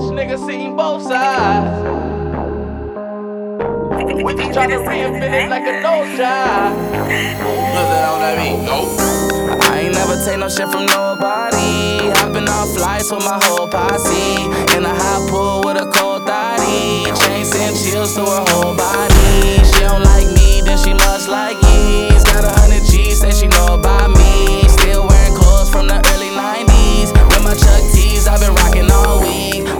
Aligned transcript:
rich 0.00 0.12
niggas 0.12 0.46
seeing 0.46 0.76
both 0.76 1.02
sides. 1.02 1.68
We 4.22 4.34
just 4.34 4.50
tryna 4.50 4.84
reinvent 4.86 5.32
it 5.32 5.48
like 5.48 5.62
a 5.64 5.80
nose 5.80 6.16
job. 6.16 6.76
Nothing 7.74 8.04
on 8.10 8.20
that 8.20 8.36
beat, 8.38 8.60
nope. 8.64 9.62
I 9.62 9.80
ain't 9.80 9.94
never 9.94 10.16
take 10.24 10.38
no 10.38 10.48
shit 10.48 10.68
from 10.68 10.86
nobody. 10.86 12.10
Hopping 12.16 12.48
off 12.48 12.68
flights 12.76 13.10
with 13.10 13.24
my 13.24 13.40
whole 13.44 13.68
posse. 13.68 14.44
In 14.76 14.84
a 14.84 14.94
hot 14.94 15.28
pool 15.30 15.62
with 15.64 15.80
a 15.80 15.86
cold 15.90 16.26
thotty. 16.26 17.04
Chain 17.24 17.44
send 17.44 17.76
chills 17.76 18.14
to 18.14 18.20
her 18.24 18.44
whole 18.48 18.76
body. 18.76 19.64
She 19.64 19.80
don't 19.80 20.04
like 20.04 20.28
me, 20.36 20.60
then 20.62 20.78
she 20.78 20.92
must 20.92 21.28
like 21.28 21.56
Yeez. 21.56 22.24
Got 22.24 22.44
a 22.44 22.52
hundred 22.60 22.84
G's, 22.84 23.20
say 23.20 23.32
she 23.32 23.48
know 23.48 23.74
about 23.74 24.10
me. 24.10 24.68
Still 24.68 25.06
wearing 25.08 25.34
clothes 25.34 25.70
from 25.70 25.88
the 25.88 25.96
early 26.12 26.30
90s. 26.32 27.12
With 27.28 27.42
my 27.42 27.54
Chuck 27.54 27.82
T's, 27.92 28.26
I've 28.26 28.40
been 28.40 28.54
rocking 28.54 28.89
all. 28.89 28.89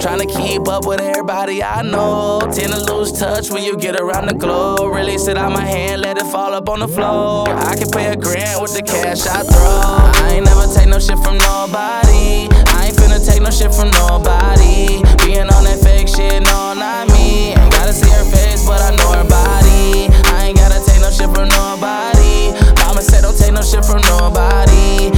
Trying 0.00 0.20
to 0.20 0.26
keep 0.26 0.66
up 0.66 0.86
with 0.86 0.98
everybody 0.98 1.62
I 1.62 1.82
know. 1.82 2.40
Tend 2.54 2.72
to 2.72 2.80
lose 2.90 3.12
touch 3.12 3.50
when 3.50 3.62
you 3.62 3.76
get 3.76 4.00
around 4.00 4.28
the 4.28 4.34
globe. 4.34 4.94
Really 4.94 5.18
sit 5.18 5.36
out 5.36 5.52
my 5.52 5.64
hand, 5.64 6.00
let 6.00 6.16
it 6.16 6.24
fall 6.32 6.54
up 6.54 6.70
on 6.70 6.80
the 6.80 6.88
floor. 6.88 7.46
I 7.50 7.76
can 7.76 7.90
pay 7.90 8.06
a 8.06 8.16
grand 8.16 8.62
with 8.62 8.72
the 8.72 8.80
cash 8.80 9.26
I 9.26 9.42
throw. 9.42 10.24
I 10.24 10.36
ain't 10.36 10.46
never 10.46 10.66
take 10.72 10.88
no 10.88 10.98
shit 10.98 11.18
from 11.18 11.36
nobody. 11.36 12.48
I 12.72 12.88
ain't 12.88 12.96
finna 12.96 13.20
take 13.20 13.42
no 13.42 13.50
shit 13.50 13.74
from 13.74 13.90
nobody. 13.90 15.04
Being 15.20 15.52
on 15.52 15.64
that 15.68 15.80
fake 15.84 16.08
shit, 16.08 16.44
no, 16.48 16.72
not 16.72 17.06
me. 17.12 17.52
Ain't 17.52 17.72
gotta 17.72 17.92
see 17.92 18.08
her 18.08 18.24
face, 18.24 18.64
but 18.64 18.80
I 18.80 18.96
know 18.96 19.12
her 19.12 19.28
body. 19.28 20.08
I 20.32 20.48
ain't 20.48 20.56
gotta 20.56 20.80
take 20.80 21.04
no 21.04 21.10
shit 21.12 21.28
from 21.28 21.52
nobody. 21.52 22.56
Mama 22.80 23.02
said 23.04 23.20
don't 23.20 23.36
take 23.36 23.52
no 23.52 23.60
shit 23.60 23.84
from 23.84 24.00
nobody. 24.08 25.12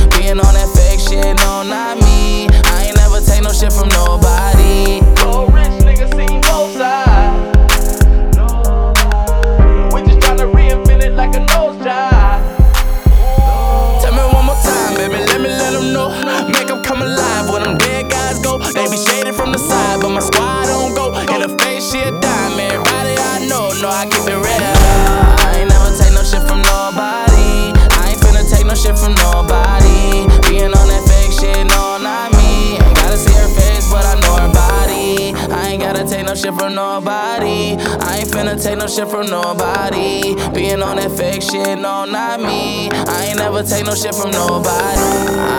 No 43.92 43.96
shit 43.96 44.14
from 44.14 44.30
nobody. 44.30 45.04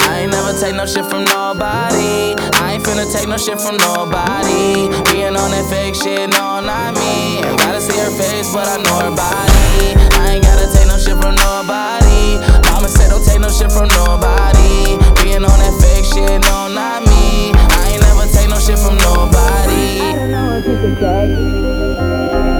I 0.10 0.26
ain't 0.26 0.32
never 0.32 0.58
take 0.58 0.74
no 0.74 0.88
shit 0.88 1.06
from 1.06 1.24
nobody. 1.26 2.34
I 2.58 2.74
ain't 2.74 2.84
finna 2.84 3.06
take 3.06 3.30
no 3.30 3.38
shit 3.38 3.62
from 3.62 3.78
nobody. 3.78 4.90
Being 5.14 5.38
on 5.38 5.54
that 5.54 5.70
fake 5.70 5.94
shit, 5.94 6.34
no, 6.34 6.58
not 6.58 6.98
me. 6.98 7.46
Ain't 7.46 7.62
gotta 7.62 7.78
see 7.78 7.94
her 7.94 8.10
face, 8.10 8.50
but 8.50 8.66
I 8.66 8.82
know 8.82 9.06
her 9.06 9.14
body. 9.14 9.94
I 10.18 10.34
ain't 10.34 10.44
gotta 10.44 10.66
take 10.74 10.90
no 10.90 10.98
shit 10.98 11.14
from 11.22 11.38
nobody. 11.38 12.42
Mama 12.74 12.90
said 12.90 13.14
don't 13.14 13.22
take 13.22 13.38
no 13.38 13.54
shit 13.54 13.70
from 13.70 13.86
nobody. 14.02 14.98
Being 15.22 15.46
on 15.46 15.58
that 15.62 15.78
fake 15.78 16.10
shit, 16.10 16.42
no, 16.50 16.74
not 16.74 17.06
me. 17.06 17.54
I 17.54 17.94
ain't 17.94 18.02
never 18.02 18.26
take 18.34 18.50
no 18.50 18.58
shit 18.58 18.82
from 18.82 18.98
nobody. 18.98 20.10
I 20.10 20.18
don't 20.18 20.34
know 20.34 20.58
if 20.58 20.66
you 20.66 20.74
can 20.82 20.96
take. 20.98 21.38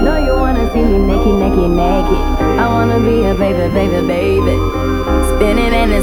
No, 0.06 0.22
you 0.22 0.38
wanna 0.38 0.70
see 0.70 0.86
me 0.86 1.02
naked, 1.02 1.34
naked, 1.34 1.70
naked. 1.74 2.22
I 2.62 2.70
wanna 2.70 3.02
be 3.02 3.26
a 3.26 3.34
baby, 3.34 3.66
baby, 3.74 4.06
baby. 4.06 4.13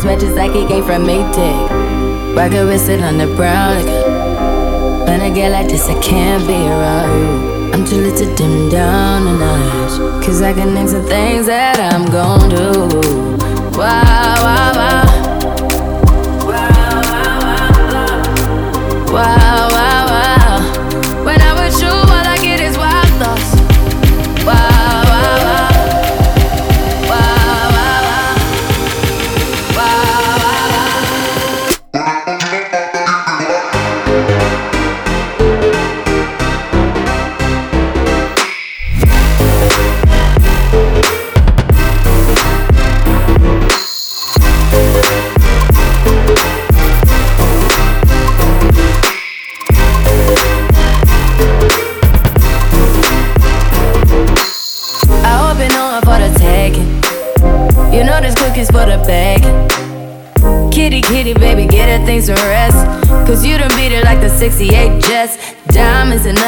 In 0.03 0.09
his 0.09 0.23
just 0.23 0.35
like 0.35 0.51
he 0.51 0.66
came 0.66 0.84
from 0.84 1.03
Maytag. 1.06 2.35
Rocket 2.35 2.66
with 2.66 2.89
it 2.89 3.03
on 3.03 3.19
the 3.19 3.28
brown. 3.35 3.85
Like, 3.85 5.07
when 5.07 5.22
I 5.22 5.29
get 5.29 5.51
like 5.51 5.67
this, 5.67 5.88
I 5.88 6.01
can't 6.01 6.47
be 6.47 6.53
around 6.53 7.19
you. 7.22 7.72
I'm 7.72 7.85
too 7.85 7.97
little 7.97 8.17
to 8.17 8.35
dim 8.35 8.69
down 8.69 9.28
a 9.28 9.38
notch. 9.38 10.25
Cause 10.25 10.41
I 10.41 10.53
can 10.53 10.73
name 10.73 10.88
some 10.88 11.06
things 11.06 11.45
that 11.45 11.79
I'm 11.79 12.06
gon' 12.09 12.50
do. 12.50 12.90
Wow, 13.78 14.01
Wow, 14.41 14.73
wow, 14.73 14.73
wow. 14.75 15.06
Wow, 16.47 17.01
wow, 19.06 19.13
wow. 19.13 19.60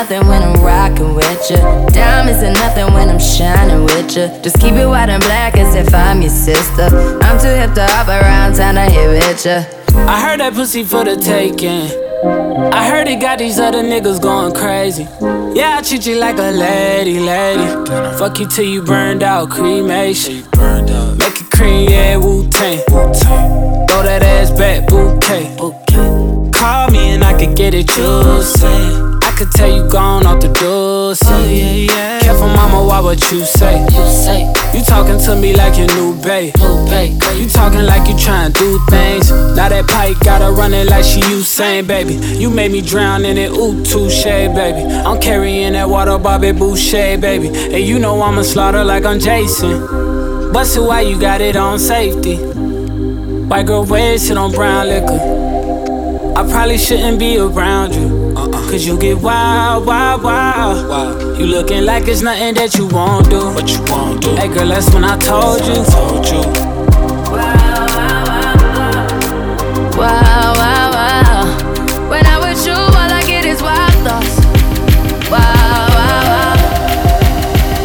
Nothing 0.03 0.27
when 0.27 0.43
I'm 0.43 0.61
rocking 0.61 1.15
with 1.15 1.49
ya. 1.49 1.85
Diamonds 1.87 2.43
are 2.43 2.51
nothing 2.51 2.93
when 2.93 3.09
I'm 3.09 3.19
shining 3.19 3.85
with 3.85 4.17
ya. 4.17 4.27
Just 4.41 4.59
keep 4.59 4.73
it 4.73 4.85
white 4.85 5.07
and 5.07 5.23
black 5.23 5.55
as 5.55 5.75
if 5.75 5.93
I'm 5.95 6.21
your 6.21 6.29
sister. 6.29 6.87
I'm 7.21 7.39
too 7.39 7.47
hip 7.47 7.73
to 7.75 7.85
hop 7.87 8.09
around 8.09 8.55
town 8.55 8.75
to 8.75 8.81
hit 8.81 9.07
with 9.07 9.45
ya. 9.45 9.63
I 9.95 10.19
heard 10.19 10.41
that 10.41 10.53
pussy 10.55 10.83
for 10.83 11.05
the 11.05 11.15
taking. 11.15 11.87
I 12.73 12.89
heard 12.89 13.07
it 13.07 13.21
got 13.21 13.39
these 13.39 13.59
other 13.59 13.81
niggas 13.81 14.21
going 14.21 14.53
crazy. 14.53 15.03
Yeah, 15.57 15.77
I 15.77 15.81
treat 15.81 16.05
you 16.05 16.19
like 16.19 16.37
a 16.37 16.51
lady, 16.51 17.21
lady. 17.21 17.67
Fuck 18.17 18.39
you 18.39 18.47
till 18.47 18.65
you 18.65 18.81
burned 18.81 19.23
out, 19.23 19.51
cremation. 19.51 20.43
Make 21.17 21.39
it 21.39 21.49
cream, 21.49 21.89
yeah, 21.89 22.17
Wu 22.17 22.49
Tang. 22.49 22.79
Throw 23.87 24.03
that 24.03 24.21
ass 24.21 24.51
back, 24.51 24.85
bouquet. 24.89 25.55
Call 26.51 26.91
me 26.91 27.13
and 27.13 27.23
I 27.23 27.39
could 27.39 27.55
get 27.55 27.73
it 27.73 27.87
juicy. 27.87 29.02
I 29.33 29.35
could 29.35 29.51
tell 29.51 29.67
you 29.67 29.89
gone 29.89 30.27
off 30.27 30.41
the 30.41 30.47
door. 30.49 31.15
Oh, 31.25 31.47
yeah, 31.49 31.71
yeah. 31.73 32.19
Careful, 32.19 32.45
mama, 32.49 32.85
why 32.85 32.99
what 32.99 33.19
you 33.31 33.43
say? 33.43 33.81
You 33.81 34.05
say 34.05 34.45
you 34.77 34.83
talking 34.83 35.17
to 35.25 35.35
me 35.35 35.55
like 35.55 35.75
your 35.75 35.87
new 35.95 36.13
babe. 36.21 36.53
New 36.59 36.85
babe. 36.85 37.19
You 37.35 37.49
talking 37.49 37.81
like 37.81 38.07
you 38.07 38.15
trying 38.15 38.53
to 38.53 38.59
do 38.59 38.79
things. 38.91 39.31
Now 39.31 39.69
that 39.69 39.87
pipe 39.87 40.19
got 40.19 40.41
her 40.41 40.53
running 40.53 40.85
like 40.85 41.03
she 41.03 41.19
Usain, 41.21 41.87
baby. 41.87 42.13
You 42.13 42.51
made 42.51 42.71
me 42.71 42.81
drown 42.81 43.25
in 43.25 43.39
it, 43.39 43.49
ooh, 43.49 43.83
touche, 43.83 44.23
baby. 44.23 44.85
I'm 44.85 45.19
carrying 45.19 45.73
that 45.73 45.89
water, 45.89 46.19
Bobby 46.19 46.51
Boucher, 46.51 47.17
baby. 47.17 47.47
And 47.47 47.83
you 47.83 47.97
know 47.97 48.21
I'ma 48.21 48.43
slaughter 48.43 48.83
like 48.83 49.03
I'm 49.03 49.19
Jason. 49.19 50.53
Bust 50.53 50.77
it, 50.77 50.81
why 50.81 51.01
you 51.01 51.19
got 51.19 51.41
it 51.41 51.55
on 51.55 51.79
safety? 51.79 52.35
White 52.37 53.65
girl 53.65 53.83
wasted 53.83 54.37
on 54.37 54.51
brown 54.51 54.89
liquor. 54.89 56.33
I 56.37 56.47
probably 56.51 56.77
shouldn't 56.77 57.17
be 57.17 57.39
around 57.39 57.95
you. 57.95 58.12
Cause 58.73 58.87
you 58.87 58.97
get 58.97 59.21
wild, 59.21 59.85
wild, 59.85 60.23
wild. 60.23 60.89
wild. 60.89 61.37
You 61.37 61.45
looking 61.45 61.85
like 61.85 62.07
it's 62.07 62.23
nothing 62.23 62.55
that 62.55 62.73
you 62.73 62.87
won't 62.87 63.29
do. 63.29 63.53
What 63.53 63.69
you 63.69 63.79
won't 63.85 64.23
do. 64.23 64.35
Hey 64.35 64.47
girl, 64.47 64.67
that's 64.67 64.91
when 64.91 65.03
I 65.03 65.15
told 65.19 65.61
you. 65.61 65.75
Told 65.93 66.25
you. 66.25 66.41
Wow, 69.93 70.57
wow, 70.57 70.89
wow. 70.89 72.09
When 72.09 72.25
I'm 72.25 72.41
with 72.41 72.65
you, 72.65 72.73
all 72.73 73.13
I 73.13 73.21
get 73.27 73.45
is 73.45 73.61
wild 73.61 73.93
thoughts. 74.01 74.41
Wow, 75.29 75.37
wow, 75.93 76.33
wow. 76.33 76.57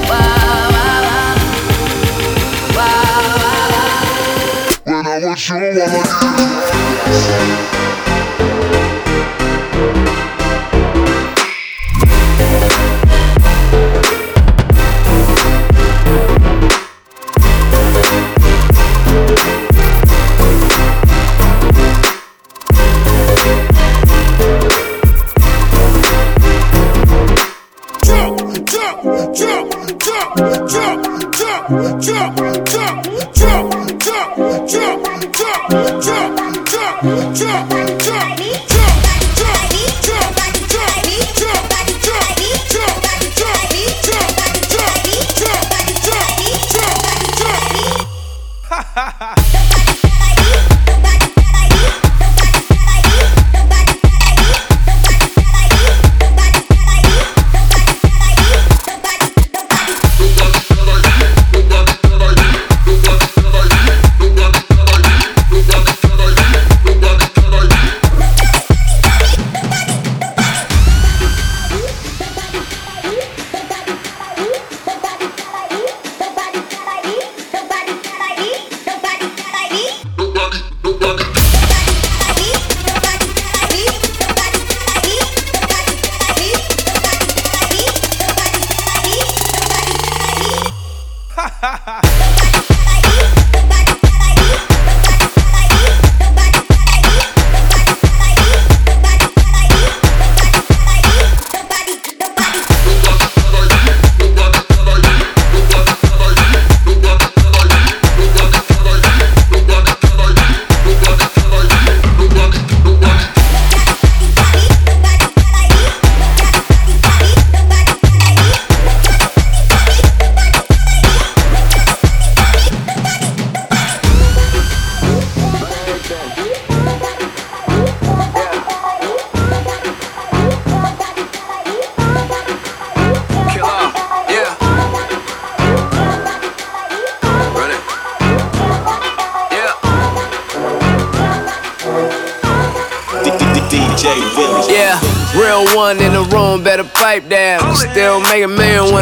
Wow, 0.09 0.73
wow, 0.73 1.05
wow. 1.05 1.37
Wow, 2.79 3.37
wow, 3.37 3.77
wow. 3.77 4.01
When 4.85 5.05
I'm 5.05 5.21
with 5.21 5.49
you, 5.49 5.53
all 5.53 5.85
I 5.85 6.73
get 6.81 7.13
is 7.13 7.29
Real 7.29 8.08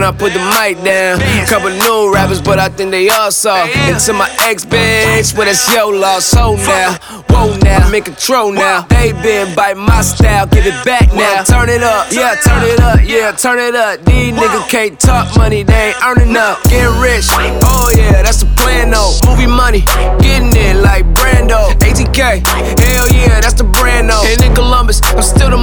I 0.06 0.12
put 0.12 0.32
the 0.32 0.38
mic 0.54 0.78
down. 0.84 1.18
Couple 1.48 1.70
new 1.70 2.14
rappers, 2.14 2.40
but 2.40 2.60
I 2.60 2.68
think 2.68 2.92
they 2.92 3.08
all 3.08 3.32
saw. 3.32 3.66
Into 3.90 4.12
my 4.12 4.30
ex 4.42 4.64
bitch, 4.64 5.34
but 5.34 5.48
it's 5.48 5.66
your 5.74 5.92
loss. 5.92 6.24
So 6.26 6.54
now, 6.54 6.94
whoa 7.26 7.56
now, 7.58 7.78
I'm 7.78 7.92
in 7.92 8.04
control 8.04 8.52
now. 8.52 8.82
They 8.82 9.10
been 9.10 9.52
biting 9.56 9.82
my 9.82 10.02
style, 10.02 10.46
give 10.46 10.64
it 10.64 10.78
back 10.84 11.12
now. 11.12 11.42
Turn 11.42 11.68
it 11.68 11.82
up, 11.82 12.06
yeah, 12.12 12.36
turn 12.36 12.62
it 12.62 12.78
up, 12.78 13.00
yeah, 13.02 13.32
turn 13.32 13.58
it 13.58 13.74
up. 13.74 14.04
These 14.04 14.32
niggas 14.34 14.68
can't 14.68 15.00
talk 15.00 15.36
money, 15.36 15.64
they 15.64 15.90
ain't 15.90 16.04
earning 16.06 16.36
up. 16.36 16.62
Getting 16.70 17.00
rich, 17.00 17.26
oh 17.66 17.90
yeah, 17.96 18.22
that's 18.22 18.44
the 18.44 18.50
plan 18.62 18.90
though. 18.92 19.10
Movie 19.26 19.50
money, 19.50 19.80
getting 20.22 20.54
it 20.54 20.76
like 20.76 21.04
Brando. 21.14 21.74
ATK, 21.82 22.46
hell 22.78 23.08
yeah, 23.10 23.40
that's 23.40 23.54
the 23.54 23.64
brand 23.64 24.08
though. 24.08 24.22
And 24.24 24.40
in 24.40 24.54
Columbus, 24.54 25.02
I'm 25.02 25.22
still 25.22 25.50
the 25.50 25.58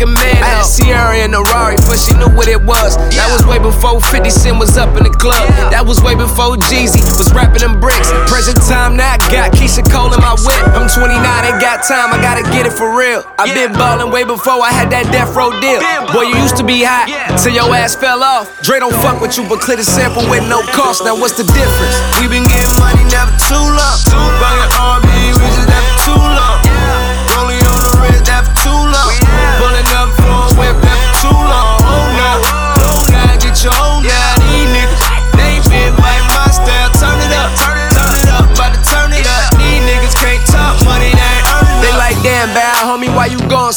motherfucking 0.00 0.14
man. 0.14 0.42
I 0.42 0.60
had 0.60 0.64
Ciara 0.64 1.18
in 1.24 1.34
a 1.34 1.42
Rari, 1.52 1.76
but 1.86 1.98
she 1.98 2.14
knew 2.16 2.28
what 2.32 2.48
it 2.48 2.60
was. 2.60 2.96
That 3.16 3.28
was 3.32 3.44
way 3.46 3.58
before 3.58 4.00
50 4.00 4.30
Cent 4.30 4.58
was 4.58 4.76
up 4.76 4.96
in 4.96 5.04
the 5.04 5.10
club. 5.10 5.48
That 5.70 5.84
was 5.84 6.02
way 6.02 6.14
before 6.14 6.56
Jeezy 6.56 7.04
was 7.18 7.32
rapping 7.32 7.60
them 7.60 7.80
bricks. 7.80 8.08
Present 8.28 8.60
time 8.64 8.96
now, 8.96 9.14
I 9.14 9.18
got 9.30 9.52
Keyshia 9.52 9.84
Cole 9.90 10.12
in 10.12 10.20
my 10.20 10.36
whip. 10.40 10.62
I'm 10.76 10.88
29, 10.88 11.20
ain't 11.20 11.60
got 11.60 11.84
time, 11.84 12.12
I 12.12 12.18
gotta 12.20 12.44
get 12.50 12.66
it 12.66 12.72
for 12.72 12.96
real. 12.96 13.24
I 13.38 13.52
been 13.52 13.72
ballin' 13.72 14.10
way 14.12 14.24
before 14.24 14.60
I 14.62 14.72
had 14.72 14.90
that 14.90 15.10
death 15.12 15.34
row 15.36 15.52
deal. 15.60 15.80
Boy, 16.12 16.30
you 16.30 16.36
used 16.40 16.56
to 16.56 16.64
be 16.64 16.84
hot 16.84 17.08
till 17.40 17.52
your 17.52 17.68
ass 17.74 17.94
fell 17.94 18.22
off. 18.22 18.48
Dre 18.62 18.80
don't 18.80 18.94
fuck 19.04 19.20
with 19.20 19.36
you, 19.36 19.44
but 19.48 19.60
clear 19.60 19.76
the 19.76 19.84
sample 19.84 20.24
with 20.28 20.46
no 20.48 20.62
cost. 20.72 21.04
Now 21.04 21.16
what's 21.16 21.36
the 21.36 21.44
difference? 21.44 21.96
We 22.20 22.28
been 22.28 22.46
getting 22.46 22.74
money 22.80 23.04
never 23.10 23.32
too 23.48 23.60
long. 23.60 23.96
Two 24.08 24.24
bangin' 24.40 24.70
R&B, 24.76 25.08
we 25.36 25.46
just 25.56 25.59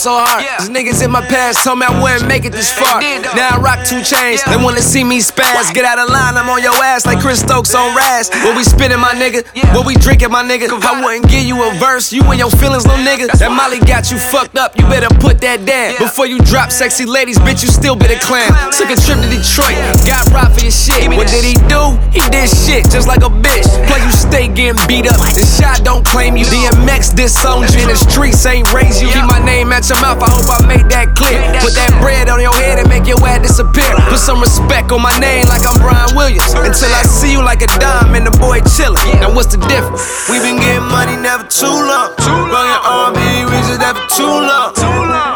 so 0.04 0.20
hard? 0.20 0.44
These 0.60 0.68
niggas 0.68 1.00
in 1.00 1.12
my 1.12 1.24
past 1.24 1.64
told 1.64 1.80
me 1.80 1.88
I 1.88 1.96
wouldn't 1.96 2.28
make 2.28 2.44
it 2.44 2.52
this 2.52 2.68
far. 2.68 3.00
Now 3.40 3.56
I 3.56 3.58
rock 3.64 3.88
two 3.88 4.04
chains, 4.04 4.44
they 4.44 4.60
wanna 4.60 4.84
see 4.84 5.04
me 5.04 5.24
spaz. 5.24 5.72
Get 5.74 5.86
out 5.88 5.98
of 5.98 6.12
line, 6.12 6.36
I'm 6.36 6.50
on 6.52 6.62
your 6.62 6.76
ass 6.84 7.06
like 7.08 7.24
Chris 7.24 7.40
Stokes 7.40 7.74
on 7.74 7.96
Raz. 7.96 8.28
What 8.44 8.58
we 8.60 8.68
spittin', 8.68 9.00
my 9.00 9.16
nigga? 9.16 9.48
What 9.72 9.88
we 9.88 9.96
drinking, 9.96 10.32
my 10.32 10.44
nigga? 10.44 10.68
I 10.68 11.00
wouldn't 11.00 11.32
give 11.32 11.48
you 11.48 11.64
a 11.64 11.72
verse, 11.80 12.12
you 12.12 12.22
and 12.28 12.38
your 12.38 12.52
feelings, 12.52 12.86
little 12.86 13.00
nigga. 13.00 13.32
That 13.40 13.56
Molly 13.56 13.80
got 13.80 14.12
you 14.12 14.20
fucked 14.20 14.58
up, 14.60 14.76
you 14.78 14.84
better 14.92 15.08
put 15.24 15.40
that 15.40 15.64
down. 15.66 15.96
Before 15.98 16.28
you 16.28 16.40
drop 16.44 16.72
sexy 16.72 17.06
ladies, 17.06 17.40
bitch, 17.40 17.64
you 17.64 17.72
still 17.72 17.96
been 17.96 18.12
a 18.12 18.20
clown. 18.20 18.52
Took 18.76 18.92
a 18.92 19.00
trip 19.00 19.24
to 19.24 19.30
Detroit, 19.32 19.80
got 20.04 20.28
robbed 20.36 20.60
for 20.60 20.68
your 20.68 20.76
shit. 20.76 21.08
What 21.16 21.32
did 21.32 21.48
he 21.48 21.56
do? 21.72 21.96
He 22.12 22.20
did 22.28 22.52
shit 22.52 22.92
just 22.92 23.08
like 23.08 23.24
a 23.24 23.32
bitch. 23.32 23.64
Play 23.88 24.04
you 24.04 24.12
stay 24.12 24.48
getting 24.52 24.76
beat 24.88 25.08
up. 25.08 25.16
The 25.24 25.48
shot 25.48 25.84
don't 25.88 26.04
claim 26.06 26.36
you. 26.36 26.46
DMX 26.46 27.16
disowned 27.16 27.72
you. 27.74 27.88
And 27.88 27.92
The 27.92 27.96
streets 27.96 28.46
ain't 28.46 28.68
raised 28.74 29.02
you. 29.02 29.08
Keep 29.08 29.26
my 29.32 29.40
name 29.46 29.72
at 29.72 29.88
your 29.90 29.93
mouth. 30.02 30.22
I 30.24 30.30
hope 30.30 30.50
I 30.50 30.60
made 30.66 30.88
that 30.90 31.14
clear. 31.14 31.40
Put 31.62 31.76
that 31.76 31.92
bread 32.02 32.30
on 32.30 32.42
your 32.42 32.56
head 32.56 32.80
and 32.80 32.88
make 32.90 33.06
your 33.06 33.20
ass 33.28 33.44
disappear. 33.44 33.90
Put 34.10 34.20
some 34.20 34.40
respect 34.42 34.92
on 34.92 35.02
my 35.02 35.14
name 35.20 35.46
like 35.52 35.66
I'm 35.66 35.78
Brian 35.82 36.16
Williams. 36.16 36.54
Until 36.56 36.94
I 36.94 37.04
see 37.04 37.32
you 37.32 37.42
like 37.44 37.62
a 37.62 37.70
dime 37.78 38.16
and 38.16 38.26
the 38.26 38.36
boy 38.38 38.60
chillin'. 38.66 39.22
Now 39.22 39.34
what's 39.34 39.52
the 39.54 39.62
difference? 39.70 40.30
We 40.30 40.40
been 40.40 40.58
getting 40.58 40.88
money 40.90 41.18
never 41.20 41.46
too 41.46 41.70
long. 41.70 42.16
Bangin' 42.18 42.82
R&B, 42.86 43.20
we 43.50 43.58
just 43.66 43.82
never 43.82 44.02
too 44.14 44.26
long. 44.26 44.74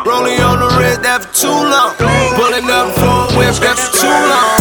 Rolling 0.06 0.40
on 0.42 0.60
the 0.62 0.70
wrist, 0.78 1.02
never 1.02 1.28
too 1.34 1.50
long. 1.50 1.94
Pulling 2.38 2.70
up 2.70 2.94
for 2.96 3.34
a 3.34 3.38
whip, 3.38 3.56
never 3.62 3.86
too 3.94 4.08
long. 4.08 4.57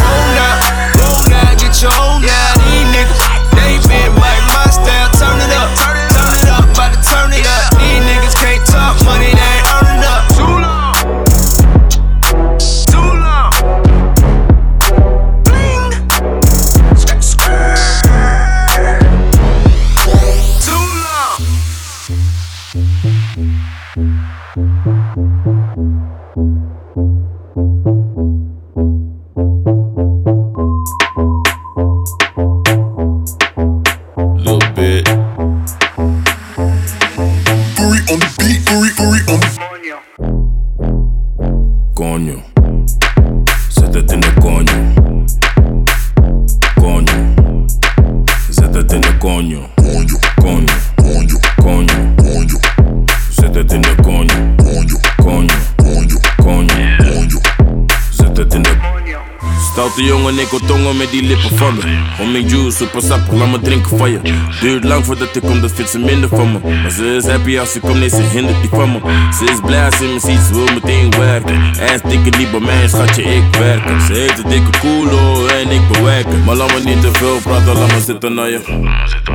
Jongen, 60.37 60.53
ik 60.53 60.59
wil 60.59 60.69
tongen 60.69 60.97
met 60.97 61.11
die 61.11 61.23
lippen 61.23 61.57
van 61.57 61.75
me. 61.75 61.83
Homing 62.17 62.51
juice, 62.51 62.77
super 62.77 63.03
sappig, 63.03 63.33
laat 63.33 63.51
me 63.51 63.61
drinken 63.61 63.99
van 63.99 64.11
je. 64.11 64.21
Duurt 64.61 64.85
lang 64.85 65.05
voordat 65.05 65.37
ik 65.37 65.43
kom, 65.43 65.61
dat 65.61 65.73
vindt 65.73 65.91
ze 65.91 65.99
minder 65.99 66.29
van 66.29 66.53
me. 66.53 66.59
Maar 66.83 66.91
ze 66.91 67.15
is 67.15 67.27
happy 67.27 67.59
als 67.59 67.73
ze 67.73 67.81
komt, 67.81 67.99
nee, 67.99 68.09
ze 68.09 68.23
hindert 68.23 68.61
die 68.61 68.71
van 68.71 68.93
me. 68.93 68.99
Ze 69.39 69.45
is 69.45 69.61
blij 69.65 69.85
als 69.85 69.97
ze 69.97 70.05
me 70.05 70.21
ziet, 70.21 70.41
ze 70.41 70.53
wil 70.53 70.75
meteen 70.75 71.11
werken. 71.11 71.55
En 71.79 71.99
stikken 71.99 72.39
niet 72.39 72.51
bij 72.51 72.61
mij, 72.61 72.89
schatje, 72.89 73.23
ik 73.23 73.57
werken. 73.59 74.01
Ze 74.01 74.13
heeft 74.13 74.39
een 74.39 74.51
dikke 74.51 74.79
koelo 74.81 75.47
en 75.47 75.71
ik 75.71 75.89
bewerken. 75.93 76.45
Maar 76.45 76.57
laat 76.57 76.75
me 76.75 76.81
niet 76.85 77.01
te 77.01 77.11
veel 77.13 77.39
praten, 77.43 77.79
laat 77.79 77.93
me 77.93 78.01
zitten 78.01 78.35
naar 78.35 78.51
je. 78.51 78.61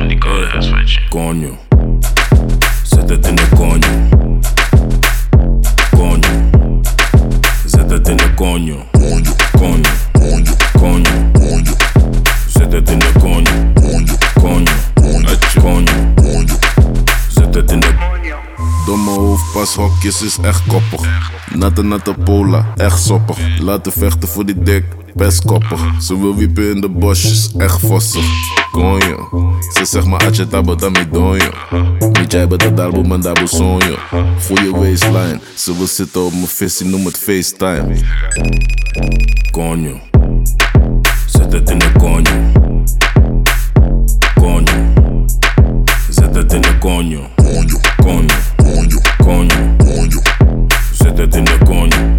Die 0.08 0.18
Coño. 1.08 1.58
Zet 2.82 3.08
het 3.08 3.26
in 3.26 3.34
de 3.34 3.48
coño. 3.56 4.08
Coño. 5.96 6.50
Zet 7.66 7.90
het 7.90 8.08
in 8.08 8.16
de 8.16 8.34
coño. 8.34 8.76
Coño, 8.92 9.32
Coño. 10.12 10.61
Coño, 10.82 11.30
Coño. 11.32 11.74
het 12.70 12.90
in 12.90 12.98
de 12.98 13.12
coño. 13.20 13.72
coño, 13.74 14.14
Coño. 14.34 14.72
Coño. 15.60 16.14
coño. 16.16 16.54
Zet 17.28 17.54
het 17.54 17.70
in 17.70 17.80
de 17.80 17.94
Domme 18.86 19.10
hoofdpashokjes 19.10 20.22
is 20.22 20.38
echt 20.42 20.62
koppig. 20.66 21.30
Natte 21.54 21.82
natte 21.82 22.14
pola, 22.24 22.72
echt 22.76 23.02
soppig. 23.02 23.38
Laten 23.60 23.92
vechten 23.92 24.28
voor 24.28 24.44
die 24.44 24.62
dik, 24.62 24.84
best 25.14 25.44
koppig. 25.44 25.80
Ze 26.00 26.20
wil 26.20 26.36
wiepen 26.36 26.70
in 26.74 26.80
de 26.80 26.88
bosjes, 26.88 27.50
echt 27.56 27.80
vossig. 27.80 28.24
Konjo, 28.72 29.28
ze 29.72 29.84
zegt 29.84 30.06
maar 30.06 30.26
atje 30.26 30.48
tabo 30.48 30.74
dami 30.74 31.08
donjo. 31.10 31.50
Niet 32.20 32.32
jij 32.32 32.48
bent 32.48 32.60
de 32.60 32.74
darbo 32.74 33.02
man 33.02 33.20
dabo 33.20 33.46
sonjo. 33.46 33.96
Goeie 34.46 34.70
waistline, 34.70 35.40
ze 35.54 35.76
wil 35.76 35.86
zitten 35.86 36.24
op 36.24 36.32
mijn 36.32 36.46
visie, 36.46 36.86
noem 36.86 37.04
het 37.04 37.18
FaceTime. 37.18 37.96
coño. 39.50 40.11
te 41.52 41.60
tiene 41.60 41.92
coño. 42.00 42.30
Coño. 44.36 45.26
Se 46.08 46.26
te 46.28 46.44
tiene 46.44 46.80
coño. 46.80 47.28
Coño. 47.36 47.76
Coño. 47.98 48.28
Coño. 48.56 48.98
Coño. 49.18 50.20
Te 51.14 51.28
coño. 51.66 52.11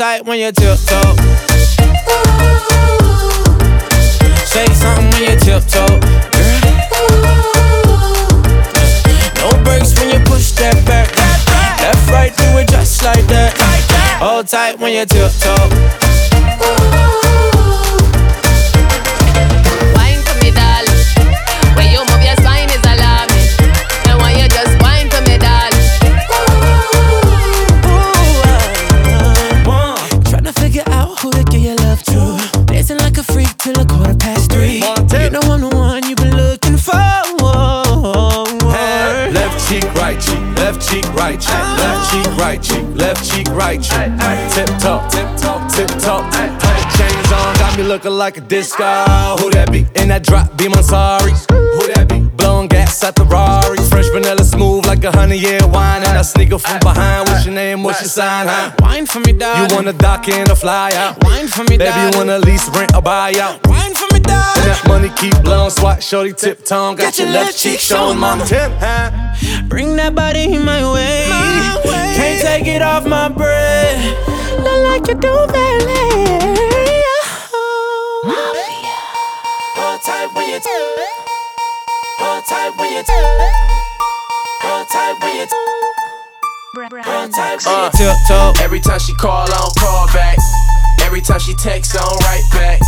tight 0.00 0.24
when 0.24 0.38
you 0.38 0.50
tiptoe. 0.50 1.14
Say 4.46 4.64
something 4.72 5.10
when 5.12 5.22
you 5.28 5.36
tiptoe. 5.38 6.00
No 9.36 9.50
brakes 9.62 9.92
when 10.00 10.08
you 10.08 10.20
push 10.24 10.52
that 10.52 10.82
back. 10.86 11.14
Left, 11.82 12.08
right, 12.08 12.34
do 12.34 12.44
it 12.56 12.68
just 12.70 13.04
like 13.04 13.26
that. 13.26 13.52
Hold 14.20 14.48
tight 14.48 14.78
when 14.78 14.94
you 14.94 15.04
tiptoe. 15.04 16.00
Right 43.70 43.82
cheek. 43.82 44.54
Tip 44.54 44.78
top, 44.78 45.10
tip 45.10 45.28
top, 45.36 45.70
tip 45.72 45.88
top. 45.98 46.32
Chains 46.96 47.32
on, 47.32 47.54
got 47.54 47.76
me 47.76 47.84
looking 47.84 48.12
like 48.12 48.36
a 48.36 48.40
disco. 48.40 48.84
Who 49.38 49.50
that 49.50 49.70
be? 49.70 49.86
In 49.94 50.08
that 50.08 50.22
drop, 50.24 50.56
be 50.56 50.68
my 50.68 50.80
sorry. 50.80 51.32
Who? 52.40 52.46
Blowing 52.46 52.68
gas 52.68 53.02
at 53.04 53.14
the 53.14 53.24
Rari. 53.24 53.78
Fresh 53.88 54.08
vanilla 54.10 54.44
smooth 54.44 54.86
like 54.86 55.04
a 55.04 55.12
honey 55.12 55.36
year 55.36 55.60
wine. 55.68 56.02
And 56.02 56.18
I 56.18 56.22
sneak 56.22 56.52
up 56.52 56.60
from 56.60 56.80
behind. 56.80 57.28
What's 57.28 57.44
your 57.44 57.54
name? 57.54 57.82
What's 57.82 58.00
your 58.00 58.08
sign? 58.08 58.46
Huh? 58.46 58.72
Wine 58.80 59.06
for 59.06 59.20
me, 59.20 59.32
darling. 59.32 59.70
You 59.70 59.76
wanna 59.76 59.92
dock 59.92 60.28
in 60.28 60.50
or 60.50 60.54
fly 60.56 60.90
out? 60.94 61.22
Wine 61.24 61.48
for 61.48 61.64
me, 61.64 61.78
Baby, 61.78 61.98
you 62.00 62.18
wanna 62.18 62.38
lease, 62.38 62.68
rent, 62.70 62.94
or 62.94 63.02
buy 63.02 63.34
out? 63.40 63.66
Wine 63.66 63.94
for 63.94 64.06
me, 64.12 64.20
dog. 64.20 64.56
And 64.56 64.66
that 64.66 64.84
money 64.88 65.10
keep 65.16 65.36
blowing, 65.42 65.70
swat, 65.70 66.02
shorty, 66.02 66.32
tip 66.32 66.64
tongue. 66.64 66.96
Got 66.96 67.18
your 67.18 67.28
left 67.28 67.56
cheek 67.58 67.80
showing, 67.80 68.18
mama. 68.18 68.44
Tip, 68.46 68.72
huh? 68.78 69.10
Bring 69.68 69.96
that 69.96 70.14
body 70.14 70.52
in 70.54 70.64
my 70.64 70.82
way. 70.92 71.26
Can't 72.16 72.40
take 72.40 72.66
it 72.66 72.82
off 72.82 73.06
my 73.06 73.28
breath. 73.28 74.28
Not 74.58 74.78
like 74.88 75.06
you 75.08 75.14
do, 75.14 75.46
baby. 75.52 76.29
Tiptoe. 88.00 88.52
Every 88.64 88.80
time 88.80 88.98
she 88.98 89.12
call, 89.14 89.44
I 89.44 89.58
don't 89.60 89.76
call 89.76 90.06
back. 90.12 90.38
Every 91.04 91.20
time 91.20 91.38
she 91.40 91.54
text, 91.54 91.96
I 91.96 92.00
don't 92.00 92.22
write 92.24 92.46
back. 92.52 92.80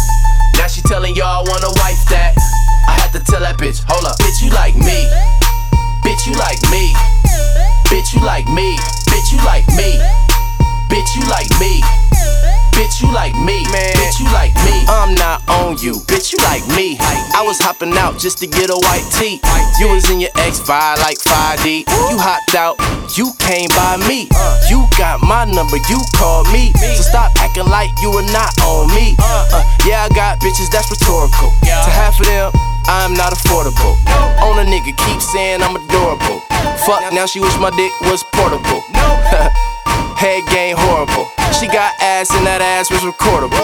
Now 0.57 0.67
she 0.67 0.81
telling 0.83 1.15
y'all 1.15 1.45
I 1.45 1.51
wanna 1.51 1.69
wife 1.85 2.01
that. 2.09 2.35
I 2.89 2.93
had 2.97 3.13
to 3.13 3.21
tell 3.21 3.41
that 3.41 3.59
bitch, 3.59 3.85
hold 3.87 4.05
up, 4.05 4.17
bitch, 4.19 4.43
you 4.43 4.51
like 4.51 4.77
me. 4.77 5.05
Bitch, 6.03 6.27
you 6.27 6.35
like 6.41 6.61
me. 6.73 6.93
Bitch, 7.93 8.15
you 8.15 8.25
like 8.25 8.49
me. 8.49 8.77
Bitch, 9.13 9.33
you 9.33 9.37
like 9.37 9.37
me. 9.37 9.37
Bitch, 9.37 9.37
you 9.37 9.39
like 9.45 9.69
me. 9.77 10.01
Bitch, 10.89 11.11
you 11.17 11.29
like 11.29 11.51
me. 11.61 12.12
Man. 13.73 13.93
Bitch, 13.97 14.21
you 14.21 14.29
like 14.33 14.55
me. 14.65 14.85
I'm 14.89 15.15
not 15.15 15.41
on 15.49 15.79
you. 15.79 16.01
Bitch, 16.09 16.33
you 16.33 16.39
like 16.45 16.65
me. 16.77 16.97
I 17.35 17.43
was 17.45 17.59
hopping 17.59 17.97
out 17.97 18.19
just 18.19 18.39
to 18.39 18.47
get 18.47 18.71
a 18.71 18.77
white 18.77 19.05
tee. 19.13 19.41
You 19.81 19.89
was 19.89 20.09
in 20.11 20.21
your 20.21 20.31
X5 20.37 21.01
like 21.01 21.19
5D. 21.19 21.89
You 22.11 22.17
hopped 22.21 22.55
out. 22.55 22.77
You 23.17 23.33
came 23.41 23.69
by 23.77 23.97
me. 24.09 24.29
You 24.69 24.85
got 24.97 25.21
my 25.21 25.45
number. 25.45 25.77
You 25.89 26.01
called 26.17 26.49
me. 26.53 26.73
So 26.77 27.03
stop 27.03 27.33
acting 27.41 27.67
like 27.67 27.91
you 28.01 28.11
were 28.13 28.29
not 28.33 28.53
on 28.63 28.89
me. 28.95 29.17
Uh, 29.19 29.65
yeah, 29.85 30.05
I 30.05 30.09
got 30.15 30.41
bitches. 30.41 30.71
That's 30.71 30.91
rhetorical. 30.91 31.53
To 31.65 31.91
half 31.91 32.19
of 32.21 32.27
them. 32.27 32.53
I'm 32.89 33.15
not 33.15 33.33
affordable. 33.33 33.97
On 34.43 34.59
a 34.59 34.67
nigga, 34.69 34.97
keep 34.97 35.21
saying 35.21 35.63
I'm 35.63 35.77
adorable. 35.77 36.41
Fuck, 36.85 37.13
now 37.13 37.27
she 37.27 37.41
wish 37.41 37.57
my 37.59 37.71
dick 37.71 37.93
was 38.03 38.25
portable. 38.33 38.83
Head 40.23 40.47
game 40.55 40.79
horrible. 40.79 41.27
She 41.59 41.67
got 41.67 41.99
ass 41.99 42.31
and 42.31 42.47
that 42.47 42.63
ass 42.63 42.95
was 42.95 43.03
recordable. 43.03 43.59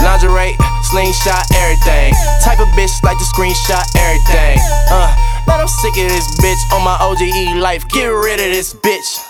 Lingerie, 0.00 0.56
slingshot, 0.88 1.44
everything. 1.52 2.16
Type 2.40 2.64
of 2.64 2.72
bitch 2.72 2.96
like 3.04 3.20
to 3.20 3.28
screenshot 3.28 3.84
everything. 3.92 4.56
Uh, 4.88 5.12
but 5.44 5.60
I'm 5.60 5.68
sick 5.68 5.92
of 6.00 6.08
this 6.08 6.24
bitch 6.40 6.56
on 6.72 6.80
my 6.80 6.96
OGE 7.04 7.60
life. 7.60 7.84
Get 7.92 8.08
rid 8.08 8.40
of 8.40 8.48
this 8.48 8.72
bitch. 8.72 9.20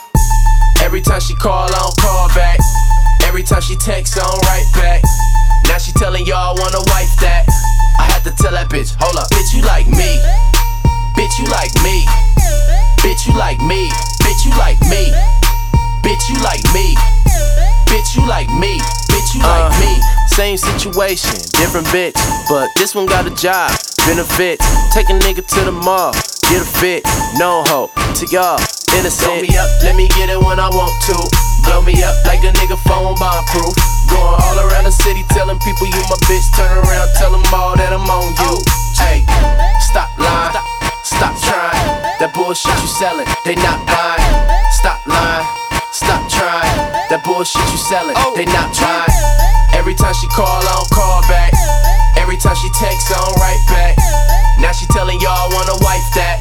Every 0.79 1.03
time 1.03 1.19
she 1.19 1.35
call, 1.35 1.67
I 1.67 1.83
don't 1.83 1.99
call 1.99 2.31
back. 2.39 2.63
Every 3.27 3.43
time 3.43 3.59
she 3.59 3.75
text, 3.75 4.15
I 4.15 4.23
don't 4.23 4.39
write 4.47 4.71
back. 4.79 5.03
Now 5.67 5.83
she 5.83 5.91
telling 5.99 6.31
y'all 6.31 6.55
wanna 6.63 6.79
wife 6.95 7.11
that. 7.19 7.43
I 7.99 8.07
had 8.07 8.23
to 8.23 8.31
tell 8.39 8.55
that 8.55 8.71
bitch, 8.71 8.95
hold 9.03 9.19
up, 9.19 9.27
bitch, 9.35 9.51
you 9.51 9.67
like 9.67 9.91
me. 9.91 10.23
Bitch, 11.19 11.43
you 11.43 11.51
like 11.51 11.75
me. 11.83 12.07
Bitch, 13.03 13.27
you 13.27 13.35
like 13.35 13.59
me. 13.67 13.67
Bitch, 13.67 13.67
you 13.67 13.67
like 13.67 13.67
me. 13.67 13.91
Bitch, 14.23 14.47
you 14.47 14.55
like 14.55 14.79
me. 14.87 15.38
Bitch, 16.03 16.29
you 16.31 16.39
like 16.43 16.63
me. 16.75 16.97
Bitch, 17.87 18.17
you 18.17 18.27
like 18.29 18.49
me. 18.51 18.79
Bitch, 19.09 19.35
you 19.35 19.41
like 19.41 19.73
uh, 19.73 19.81
me. 19.81 20.01
Same 20.29 20.57
situation, 20.57 21.35
different 21.59 21.87
bitch. 21.89 22.15
But 22.49 22.71
this 22.77 22.95
one 22.95 23.07
got 23.07 23.27
a 23.27 23.35
job, 23.35 23.73
benefits. 24.07 24.63
Take 24.95 25.11
a 25.11 25.17
nigga 25.19 25.43
to 25.43 25.61
the 25.65 25.73
mall, 25.73 26.13
get 26.47 26.63
a 26.63 26.69
fit. 26.79 27.03
No 27.41 27.65
hope 27.67 27.91
to 28.23 28.25
y'all, 28.31 28.61
innocent. 28.95 29.27
Blow 29.27 29.43
me 29.43 29.51
up, 29.59 29.67
let 29.83 29.97
me 29.97 30.07
get 30.15 30.31
it 30.31 30.39
when 30.39 30.61
I 30.61 30.71
want 30.71 30.95
to. 31.11 31.17
Blow 31.67 31.83
me 31.83 31.99
up 32.07 32.15
like 32.25 32.45
a 32.47 32.53
nigga 32.55 32.79
phone 32.87 33.19
bomb-proof. 33.19 33.75
Going 34.09 34.37
all 34.47 34.59
around 34.63 34.85
the 34.85 34.95
city 34.95 35.25
telling 35.35 35.59
people 35.59 35.87
you 35.91 36.01
my 36.07 36.19
bitch. 36.31 36.47
Turn 36.55 36.71
around, 36.87 37.09
tell 37.19 37.33
them 37.33 37.43
all 37.51 37.75
that 37.75 37.91
I'm 37.93 38.07
on 38.07 38.31
you. 38.47 38.53
Hey, 38.95 39.27
stop 39.91 40.13
lying, 40.23 40.55
stop 41.03 41.35
trying. 41.43 41.83
That 42.23 42.31
bullshit 42.33 42.71
you 42.79 42.89
selling, 43.01 43.27
they 43.45 43.57
not 43.59 43.83
buying. 43.91 44.23
Stop 44.71 45.03
lying, 45.09 45.47
stop 45.93 46.29
trying. 46.31 46.77
That 47.09 47.23
bullshit 47.25 47.63
you 47.73 47.81
selling, 47.89 48.15
oh. 48.17 48.35
they 48.37 48.45
not 48.47 48.73
buying. 48.77 49.11
Every 49.75 49.95
time 49.95 50.15
she 50.15 50.29
call, 50.29 50.47
I 50.47 50.73
don't 50.77 50.91
call 50.91 51.23
back. 51.29 51.53
Every 52.17 52.37
time 52.37 52.57
she 52.57 52.69
text, 52.77 53.11
I 53.11 53.19
don't 53.21 53.39
write 53.41 53.63
back. 53.69 53.97
Now 54.61 54.73
she 54.73 54.87
telling 54.93 55.21
y'all 55.21 55.33
I 55.33 55.49
wanna 55.55 55.77
wife 55.85 56.09
that. 56.15 56.41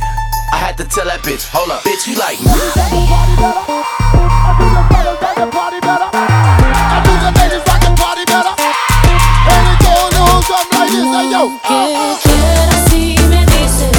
I 0.52 0.58
had 0.58 0.78
to 0.78 0.86
tell 0.86 1.06
that 1.06 1.22
bitch, 1.22 1.48
hold 1.52 1.72
up, 1.72 1.84
bitch, 1.84 2.08
you 2.08 2.16
like 2.16 2.40
me. 2.40 2.52
Lo 11.30 11.50
que 11.62 12.18
quieras 12.24 12.90
si 12.90 13.16
me 13.28 13.46
dices 13.46 13.97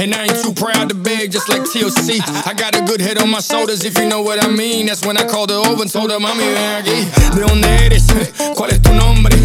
And 0.00 0.14
I 0.14 0.22
ain't 0.22 0.42
too 0.42 0.54
proud 0.54 0.88
to 0.88 0.94
beg, 0.94 1.30
just 1.30 1.50
like 1.50 1.60
TLC. 1.60 2.24
I 2.46 2.54
got 2.54 2.74
a 2.74 2.80
good 2.80 3.02
head 3.02 3.18
on 3.18 3.28
my 3.28 3.40
shoulders, 3.40 3.84
if 3.84 3.98
you 3.98 4.08
know 4.08 4.22
what 4.22 4.42
I 4.42 4.48
mean. 4.48 4.86
That's 4.86 5.04
when 5.04 5.18
I 5.18 5.26
called 5.26 5.50
her 5.50 5.56
over 5.56 5.82
and 5.82 5.92
told 5.92 6.10
her, 6.10 6.18
mami, 6.18 6.38
ven 6.38 6.80
aquí. 6.80 7.04
¿De 7.36 7.42
dónde 7.42 7.68
eres? 7.84 8.06
¿Cuál 8.56 8.70
es 8.70 8.80
tu 8.80 8.94
nombre? 8.94 9.36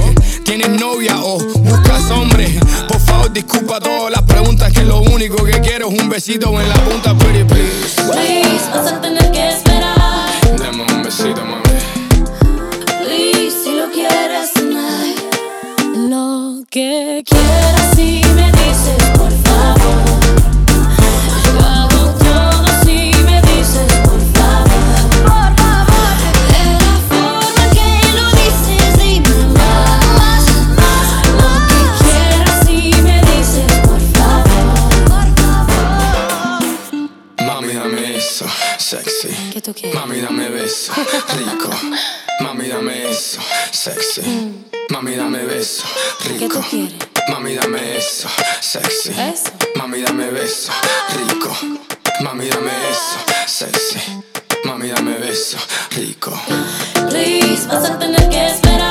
¿Tienes 0.46 0.70
novia 0.70 1.20
o 1.20 1.40
buscas 1.40 2.10
hombre? 2.10 2.48
Por 2.88 3.02
favor, 3.02 3.34
disculpa 3.34 3.82
todas 3.82 4.12
las 4.12 4.22
preguntas, 4.22 4.72
que 4.72 4.86
lo 4.86 5.02
único 5.02 5.44
que 5.44 5.60
quiero 5.60 5.90
es 5.90 6.00
un 6.02 6.08
besito 6.08 6.58
en 6.62 6.70
la 6.70 6.76
punta, 6.86 7.14
pretty 7.18 7.44
please. 7.44 8.02
Please, 8.10 8.70
vas 8.74 8.94
a 8.94 9.02
tener 9.02 9.30
que 9.34 9.50
esperar. 9.50 10.30
Dame 10.58 10.86
un 10.90 11.04
besito, 11.04 11.44
mami. 11.44 11.64
Please, 13.04 13.58
si 13.62 13.72
lo 13.76 13.92
quieres 13.92 14.54
tonight. 14.54 15.20
Lo 16.10 16.64
que 16.70 17.24
quieras 17.26 17.92
si 17.94 18.22
me 18.36 18.52
dices 18.54 19.05
sexy. 43.96 44.66
Mami, 44.90 45.16
dame 45.16 45.46
beso, 45.46 45.84
¿Qué 46.22 46.30
rico. 46.30 46.62
Mami, 47.30 47.56
dame 47.56 47.98
eso, 47.98 48.28
sexy. 48.62 49.12
Mami, 49.75 50.02
dame 50.02 50.32
beso, 50.32 50.72
rico. 51.16 51.56
Mami, 52.22 52.48
dame 52.50 52.72
eso, 52.92 53.18
sexy. 53.48 54.00
Mami, 54.66 54.90
dame 54.90 55.18
beso, 55.18 55.58
rico. 55.92 56.32
Please, 57.10 57.68
vas 57.68 57.90
a 57.90 57.98
tener 57.98 58.30
que 58.30 58.48
esperar. 58.48 58.86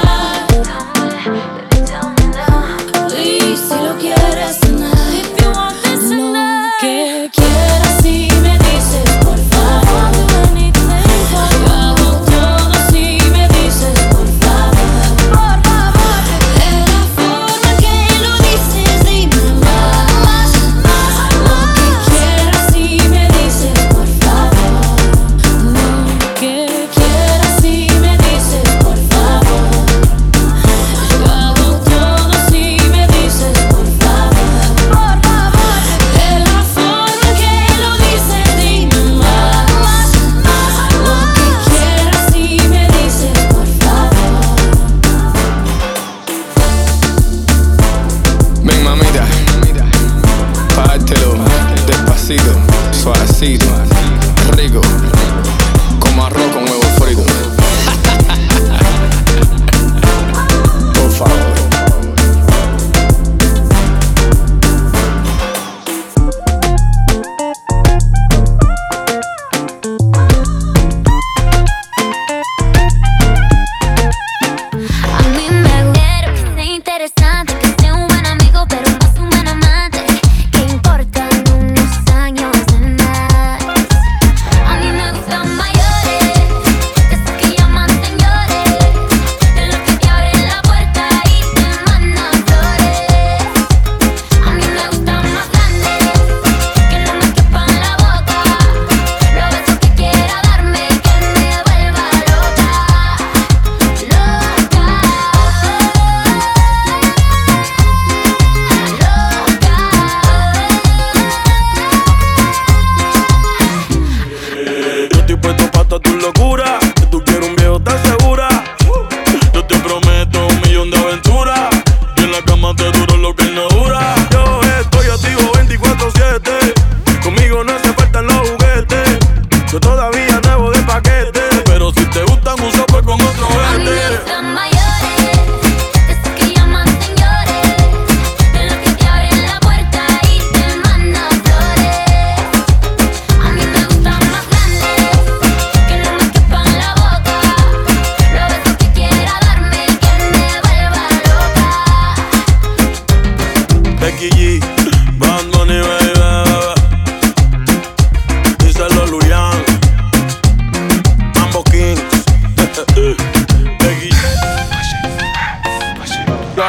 Mamacita. 53.45 53.85
Rico, 53.85 53.94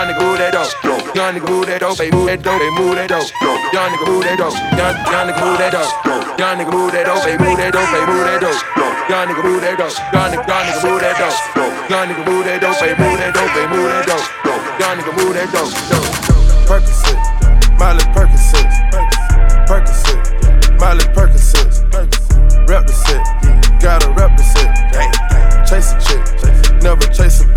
Young 0.06 0.14
nigga 0.14 0.22
move 0.22 0.38
that 0.38 0.54
dope. 0.54 0.70
Young 1.18 1.34
nigga 1.34 1.50
move 1.50 1.66
that 1.66 1.82
dope. 1.82 1.98
They 1.98 2.12
move 2.14 2.30
that 2.30 2.46
dope. 2.46 2.62
They 2.62 2.70
move 2.78 2.94
that 2.94 3.10
dope. 3.10 3.26
Young 3.74 3.90
nigga 3.90 4.06
move 4.06 4.22
that 4.22 4.38
dope. 4.38 4.54
Young 4.78 4.94
young 5.10 5.26
nigga 5.26 5.42
move 5.42 5.58
that 5.58 5.74
dope. 5.74 5.90
Young 6.38 6.58
nigga 6.62 6.70
move 6.70 6.94
that 6.94 7.10
dope. 7.10 7.26
They 7.26 7.34
move 7.42 7.58
that 7.58 7.74
dope. 7.74 7.90
They 7.90 8.06
move 8.06 8.22
that 8.30 8.38
dope. 8.38 8.62
Young 9.10 9.26
nigga 9.26 9.42
move 9.42 9.66
that 9.66 9.82
dope. 9.82 9.98
Young 10.14 10.30
nigga 10.30 10.46
young 10.46 10.62
nigga 10.62 10.86
move 10.86 11.02
that 11.02 11.18
dope. 11.18 11.34
Young 11.90 12.06
nigga 12.06 12.22
move 12.22 12.46
that 12.46 12.62
dope. 12.62 12.78
They 12.78 12.94
move 13.02 13.18
that 13.18 13.34
dope. 13.34 13.50
They 13.50 13.66
move 13.66 13.90
that 13.90 14.06
dope. 14.06 14.30
Young 14.78 14.94
nigga 15.02 15.10
move 15.18 15.34
that 15.34 15.50
dope. 15.50 15.74
Percocet, 16.70 17.18
Molly 17.82 18.06
Percocet, 18.14 18.70
Percocet, 19.66 20.22
Molly 20.78 21.06
Percocet, 21.18 21.82
rep 22.70 22.86
the 22.86 22.94
set, 22.94 23.26
gotta 23.82 24.10
rep 24.14 24.38
the 24.38 24.44
set, 24.46 24.70
chase 25.66 25.94
a 25.94 25.98
chick, 26.06 26.22
never 26.82 27.06
chase 27.10 27.42
a 27.42 27.55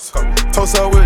toast 0.00 0.76
up 0.76 0.94
with 0.94 0.99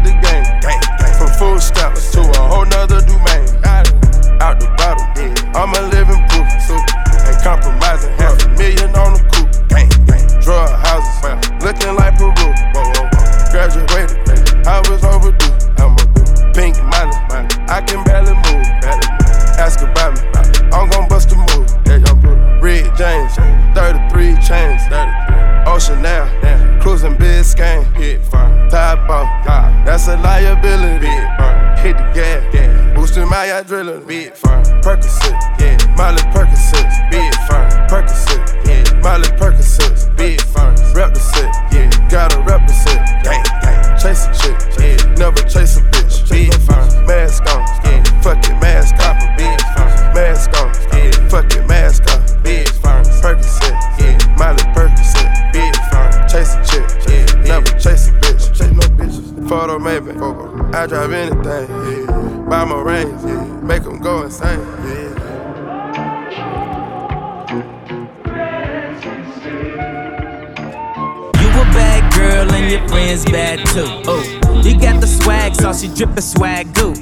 girl 72.45 72.55
and 72.55 72.71
your 72.71 72.89
friends 72.89 73.25
bad 73.25 73.59
too. 73.67 73.87
Oh, 74.07 74.63
you 74.65 74.79
got 74.79 75.01
the 75.01 75.07
swag, 75.07 75.55
so 75.55 75.73
she 75.73 75.89
drippin' 75.89 76.23
swag 76.23 76.75
goo. 76.75 76.95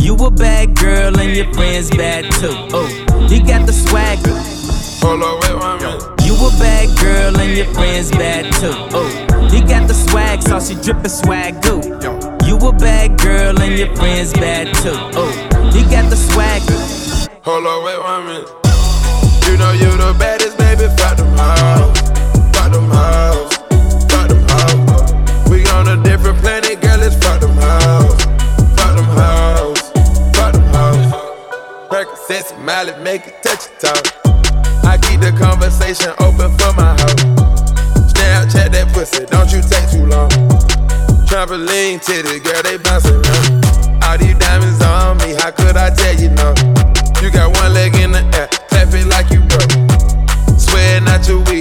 You 0.00 0.14
a 0.16 0.30
bad 0.30 0.76
girl 0.76 1.18
and 1.18 1.36
your 1.36 1.52
friends 1.54 1.90
bad 1.90 2.30
too. 2.32 2.54
Oh, 2.72 2.88
you 3.28 3.44
got 3.44 3.66
the 3.66 3.72
swag. 3.72 4.18
Hold 5.02 5.22
on, 5.22 5.40
wait 5.40 5.54
one 5.54 5.78
minute. 5.78 6.02
You 6.24 6.34
a 6.34 6.50
bad 6.58 6.98
girl 6.98 7.40
and 7.40 7.56
your 7.56 7.66
friends 7.74 8.10
bad 8.10 8.52
too. 8.54 8.72
Oh, 8.92 9.48
you 9.52 9.60
got 9.66 9.88
the 9.88 9.94
swag, 9.94 10.42
so 10.42 10.60
she 10.60 10.74
drippin' 10.74 11.10
swag 11.10 11.62
goo. 11.62 11.80
You 12.46 12.56
a 12.56 12.72
bad 12.72 13.18
girl 13.18 13.60
and 13.60 13.78
your 13.78 13.94
friends 13.96 14.32
bad 14.32 14.74
too. 14.76 14.96
Oh, 15.14 15.32
you 15.74 15.82
got 15.90 16.10
the 16.10 16.16
swag. 16.16 16.62
Hold 17.44 17.66
on, 17.66 17.84
wait 17.84 17.98
one 17.98 18.26
minute. 18.26 18.48
You 19.46 19.56
know 19.56 19.72
you 19.72 19.90
the 19.96 20.14
baddest, 20.18 20.56
baby. 20.58 20.86
Fuck 20.96 21.16
them 21.16 21.26
hoes. 21.36 21.99
Different 26.10 26.38
planet, 26.38 26.80
girl. 26.80 26.98
Let's 26.98 27.14
fuck 27.22 27.40
them 27.40 27.54
hoes. 27.54 28.18
Fuck 28.74 28.96
them 28.98 29.06
hoes. 29.14 29.80
Fuck 30.34 30.54
them 30.54 30.66
hoes. 30.74 31.86
Percocets, 31.86 32.50
Molly, 32.66 32.92
make 33.04 33.28
it 33.28 33.40
touch 33.44 33.70
your 33.70 33.94
toe. 33.94 34.02
I 34.82 34.98
keep 34.98 35.20
the 35.20 35.30
conversation 35.38 36.10
open 36.18 36.50
for 36.58 36.74
my 36.74 36.98
hoe. 36.98 37.14
Snapchat 38.10 38.74
that 38.74 38.90
pussy, 38.92 39.24
don't 39.26 39.52
you 39.54 39.62
take 39.62 39.86
too 39.86 40.04
long. 40.10 40.30
Trampoline 41.30 42.02
titty, 42.02 42.40
girl, 42.40 42.60
they 42.64 42.76
bouncing 42.78 43.14
around. 43.14 44.02
All 44.02 44.18
these 44.18 44.34
diamonds 44.34 44.82
on 44.82 45.16
me, 45.18 45.38
how 45.38 45.52
could 45.52 45.76
I 45.76 45.94
tell 45.94 46.18
you 46.18 46.30
no? 46.34 46.50
You 47.22 47.30
got 47.30 47.54
one 47.54 47.72
leg 47.72 47.94
in 47.94 48.10
the 48.10 48.26
air, 48.34 48.48
clap 48.66 48.90
it 48.90 49.06
like 49.06 49.30
you 49.30 49.46
broke. 49.46 49.78
Swear 50.58 51.00
not 51.02 51.22
your 51.28 51.38
weed, 51.46 51.59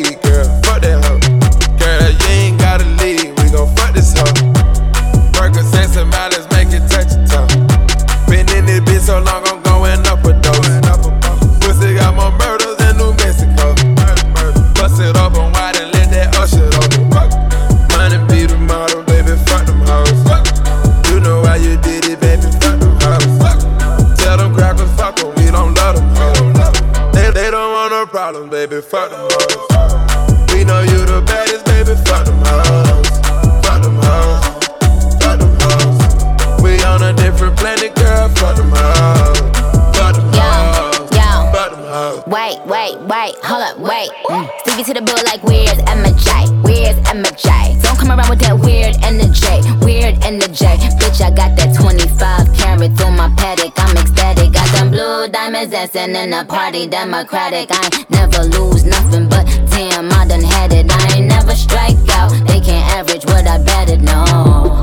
Bitch, 50.95 51.21
I 51.21 51.31
got 51.31 51.55
that 51.57 51.75
25 51.75 52.53
carat 52.57 52.97
through 52.97 53.11
my 53.11 53.29
paddock. 53.37 53.73
I'm 53.77 53.97
ecstatic. 53.97 54.53
Got 54.53 54.69
them 54.73 54.91
blue 54.91 55.27
diamonds 55.27 55.71
dancing 55.71 56.15
in 56.15 56.31
the 56.31 56.45
party, 56.47 56.87
democratic. 56.87 57.69
I 57.71 57.85
ain't 57.85 58.09
never 58.09 58.43
lose 58.43 58.83
nothing, 58.85 59.27
but 59.29 59.45
damn, 59.69 60.11
I 60.11 60.25
done 60.27 60.43
had 60.43 60.73
it. 60.73 60.91
I 60.91 61.17
ain't 61.17 61.27
never 61.27 61.55
strike 61.55 61.97
out. 62.11 62.31
They 62.47 62.59
can't 62.59 62.85
average 62.95 63.25
what 63.25 63.47
I 63.47 63.61
betted, 63.63 64.01
no. 64.01 64.78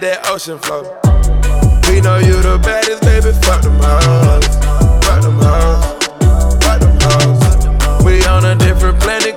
Let 0.00 0.22
that 0.22 0.30
ocean 0.30 0.58
flow. 0.58 0.82
We 1.88 2.00
know 2.00 2.18
you 2.18 2.36
the 2.42 2.58
baddest, 2.62 3.02
baby. 3.02 3.32
Fuck 3.44 3.62
them 3.62 3.78
hoes. 3.80 4.46
Fuck 5.04 5.22
them 5.22 5.38
hoes. 5.40 5.84
Fuck 6.64 6.80
them 6.80 6.96
hoes. 7.00 8.04
We 8.04 8.24
on 8.26 8.44
a 8.44 8.54
different 8.56 9.00
planet, 9.00 9.35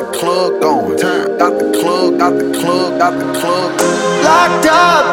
the 0.00 0.18
club 0.18 0.62
going, 0.62 0.96
got 1.38 1.58
the 1.58 1.78
club, 1.78 2.18
got 2.18 2.32
the 2.32 2.58
club, 2.58 2.98
got 2.98 3.12
the 3.20 3.38
club. 3.38 3.70
Locked 4.24 4.66
up, 4.66 5.04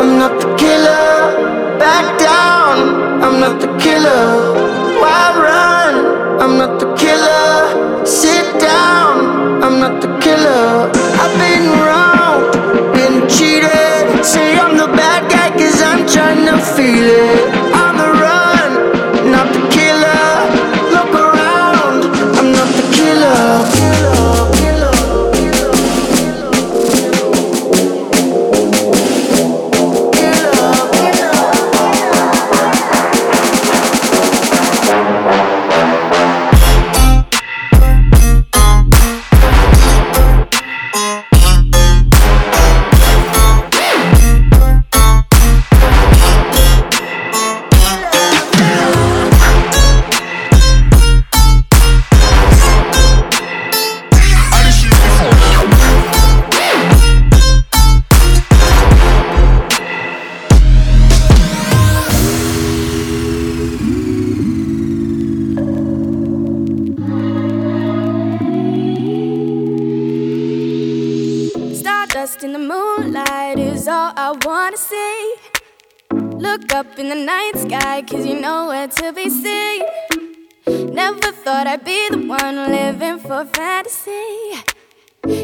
I'm 0.00 0.18
not 0.18 0.40
the 0.40 0.48
killer. 0.56 1.78
Back 1.78 2.06
down, 2.20 3.22
I'm 3.24 3.40
not 3.40 3.60
the 3.60 3.70
killer. 3.82 4.26
Why 5.02 5.22
run? 5.42 5.94
I'm 6.40 6.56
not 6.56 6.78
the 6.78 6.94
killer. 6.94 8.06
Sit 8.06 8.46
down, 8.60 9.62
I'm 9.64 9.80
not 9.80 10.00
the 10.02 10.10
killer. 10.20 10.90
I've 11.22 11.34
been 11.42 11.66
wrong, 11.82 12.38
been 12.94 13.28
cheated. 13.28 14.24
Say 14.24 14.56
I'm 14.56 14.76
the 14.76 14.86
bad 14.86 15.28
guy, 15.32 15.50
cause 15.58 15.82
I'm 15.82 16.06
trying 16.06 16.46
to 16.46 16.58
feel 16.76 17.08
it. 17.10 17.57
Look 76.58 76.74
up 76.74 76.98
in 76.98 77.08
the 77.08 77.14
night 77.14 77.52
sky, 77.56 78.02
cause 78.02 78.26
you 78.26 78.40
know 78.40 78.66
where 78.66 78.88
to 78.88 79.12
be 79.12 79.30
seen. 79.30 79.82
Never 80.92 81.30
thought 81.30 81.68
I'd 81.68 81.84
be 81.84 82.08
the 82.10 82.18
one 82.18 82.56
living 82.56 83.20
for 83.20 83.44
fantasy. 83.44 84.54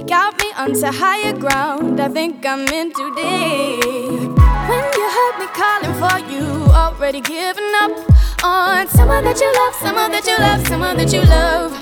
Got 0.09 0.43
me 0.43 0.51
onto 0.57 0.87
higher 0.87 1.33
ground, 1.33 2.01
I 2.01 2.09
think 2.09 2.45
I'm 2.45 2.67
in 2.67 2.93
too 2.93 3.15
deep. 3.15 4.29
When 4.69 4.85
you 4.99 5.07
heard 5.17 5.37
me 5.39 5.47
calling 5.55 5.95
for 6.03 6.19
you, 6.33 6.47
already 6.73 7.21
giving 7.21 7.73
up 7.77 7.93
on 8.43 8.89
someone 8.89 9.23
that 9.23 9.39
you 9.41 9.53
love, 9.55 9.75
someone 9.77 10.11
that 10.11 10.27
you 10.27 10.37
love, 10.39 10.67
someone 10.67 10.97
that 10.97 11.13
you 11.13 11.23
love. 11.23 11.73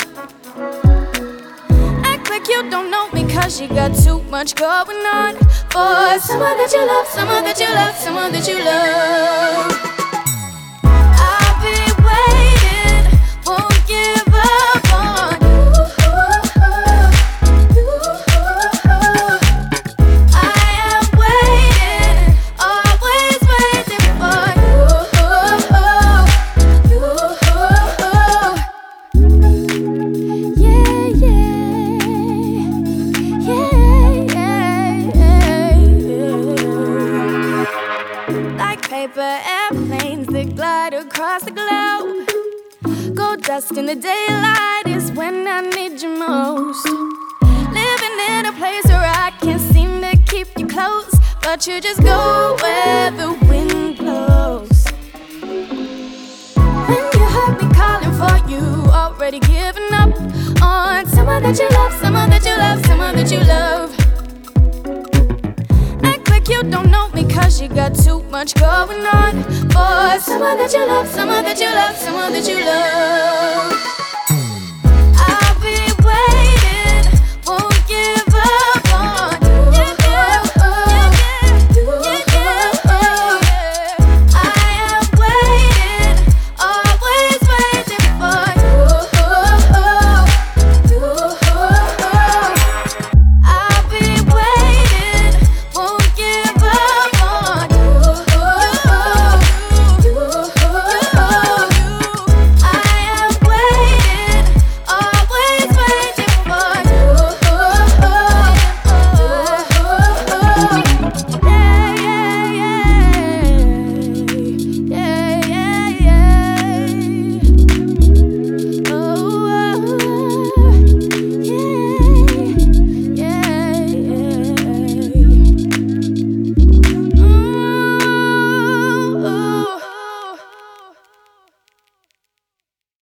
Act 2.04 2.28
like 2.28 2.46
you 2.48 2.68
don't 2.68 2.90
know 2.90 3.08
cause 3.32 3.60
you 3.60 3.68
got 3.68 3.94
too 3.94 4.22
much 4.24 4.54
going 4.54 5.06
on. 5.06 5.34
For 5.72 6.18
someone 6.20 6.56
that 6.58 6.70
you 6.72 6.86
love, 6.86 7.06
someone 7.06 7.44
that 7.44 7.58
you 7.58 7.72
love, 7.74 7.96
someone 7.96 8.32
that 8.32 8.46
you 8.46 8.58
love 8.58 9.61